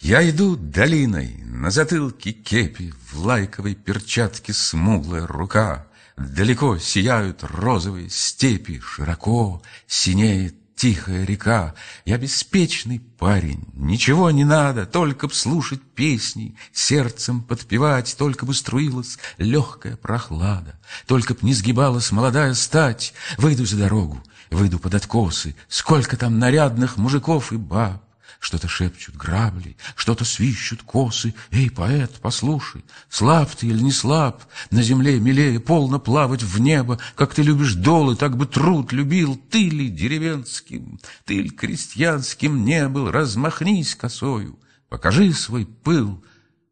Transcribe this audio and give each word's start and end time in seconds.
Я 0.00 0.28
иду 0.28 0.56
долиной, 0.56 1.38
на 1.44 1.70
затылке 1.70 2.32
кепи, 2.32 2.92
В 3.10 3.18
лайковой 3.24 3.74
перчатке 3.74 4.52
смуглая 4.52 5.26
рука. 5.26 5.86
Далеко 6.16 6.78
сияют 6.78 7.42
розовые 7.42 8.10
степи, 8.10 8.78
Широко 8.78 9.62
синеет 9.86 10.54
тихая 10.76 11.24
река. 11.24 11.74
Я 12.04 12.18
беспечный 12.18 13.00
парень, 13.00 13.64
ничего 13.72 14.30
не 14.30 14.44
надо, 14.44 14.84
Только 14.84 15.28
б 15.28 15.34
слушать 15.34 15.80
песни, 15.82 16.56
сердцем 16.72 17.42
подпевать, 17.42 18.16
Только 18.18 18.44
бы 18.44 18.52
струилась 18.52 19.18
легкая 19.38 19.96
прохлада, 19.96 20.78
Только 21.06 21.32
б 21.32 21.40
не 21.40 21.54
сгибалась 21.54 22.12
молодая 22.12 22.52
стать. 22.52 23.14
Выйду 23.38 23.64
за 23.64 23.78
дорогу, 23.78 24.22
выйду 24.50 24.78
под 24.78 24.94
откосы, 24.94 25.56
Сколько 25.68 26.18
там 26.18 26.38
нарядных 26.38 26.98
мужиков 26.98 27.50
и 27.52 27.56
баб. 27.56 28.05
Что-то 28.40 28.68
шепчут 28.68 29.16
грабли, 29.16 29.76
что-то 29.94 30.24
свищут 30.24 30.82
косы. 30.82 31.34
Эй, 31.50 31.70
поэт, 31.70 32.12
послушай, 32.20 32.84
слаб 33.08 33.50
ты 33.54 33.66
или 33.66 33.80
не 33.80 33.92
слаб? 33.92 34.44
На 34.70 34.82
земле 34.82 35.18
милее 35.18 35.58
полно 35.58 35.98
плавать 35.98 36.42
в 36.42 36.60
небо, 36.60 36.98
Как 37.14 37.34
ты 37.34 37.42
любишь 37.42 37.74
долы, 37.74 38.16
так 38.16 38.36
бы 38.36 38.46
труд 38.46 38.92
любил. 38.92 39.40
Ты 39.50 39.68
ли 39.68 39.88
деревенским, 39.88 41.00
ты 41.24 41.42
ли 41.42 41.50
крестьянским 41.50 42.64
не 42.64 42.88
был? 42.88 43.10
Размахнись 43.10 43.94
косою, 43.94 44.58
покажи 44.88 45.32
свой 45.32 45.66
пыл. 45.66 46.22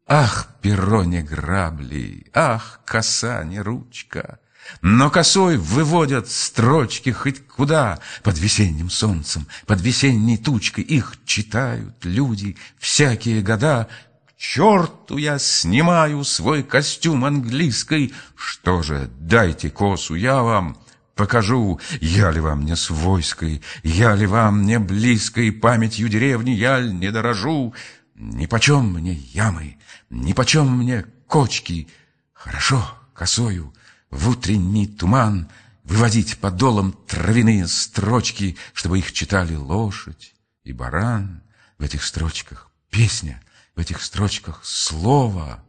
Ах, 0.07 0.49
перо 0.61 1.03
не 1.03 1.23
грабли, 1.23 2.27
ах, 2.33 2.81
коса 2.85 3.43
не 3.43 3.59
ручка! 3.59 4.39
Но 4.81 5.09
косой 5.09 5.57
выводят 5.57 6.29
строчки 6.29 7.11
хоть 7.11 7.45
куда. 7.47 7.99
Под 8.23 8.37
весенним 8.37 8.89
солнцем, 8.89 9.47
под 9.65 9.81
весенней 9.81 10.37
тучкой 10.37 10.83
Их 10.83 11.15
читают 11.25 12.03
люди 12.03 12.57
всякие 12.77 13.41
года. 13.41 13.87
К 14.27 14.37
черту 14.37 15.17
я 15.17 15.39
снимаю 15.39 16.23
свой 16.23 16.63
костюм 16.63 17.25
английский 17.25 18.13
Что 18.35 18.81
же, 18.81 19.09
дайте 19.19 19.69
косу, 19.69 20.15
я 20.15 20.41
вам 20.41 20.77
покажу. 21.15 21.79
Я 22.01 22.31
ли 22.31 22.39
вам 22.39 22.65
не 22.65 22.75
свойской, 22.75 23.61
я 23.83 24.15
ли 24.15 24.25
вам 24.25 24.63
не 24.63 24.79
близкой 24.79 25.51
Памятью 25.51 26.09
деревни 26.09 26.51
я 26.51 26.79
ли 26.79 26.91
не 26.91 27.11
дорожу? 27.11 27.73
Нипочем 28.15 28.93
мне 28.93 29.13
ямы, 29.13 29.77
нипочем 30.09 30.71
мне 30.71 31.05
кочки. 31.27 31.87
Хорошо, 32.33 32.87
косою 33.13 33.73
в 34.09 34.29
утренний 34.29 34.87
туман 34.87 35.49
Выводить 35.83 36.39
подолом 36.39 36.93
травяные 37.07 37.67
строчки, 37.67 38.57
Чтобы 38.73 38.99
их 38.99 39.13
читали 39.13 39.55
лошадь 39.55 40.33
и 40.63 40.73
баран. 40.73 41.43
В 41.77 41.83
этих 41.83 42.03
строчках 42.03 42.71
песня, 42.89 43.41
в 43.75 43.79
этих 43.79 44.01
строчках 44.01 44.65
слово. 44.65 45.63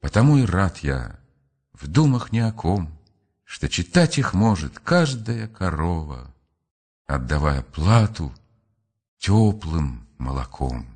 Потому 0.00 0.36
и 0.38 0.44
рад 0.44 0.78
я 0.78 1.18
в 1.72 1.86
думах 1.86 2.32
ни 2.32 2.40
о 2.40 2.52
ком, 2.52 2.90
Что 3.44 3.68
читать 3.68 4.18
их 4.18 4.34
может 4.34 4.78
каждая 4.78 5.48
корова, 5.48 6.34
Отдавая 7.06 7.62
плату 7.62 8.34
теплым 9.18 10.06
молоком. 10.18 10.86